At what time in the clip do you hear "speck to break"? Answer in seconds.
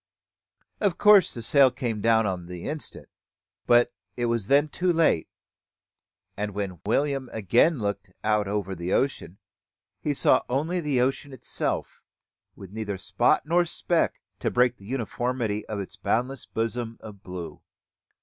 13.63-14.77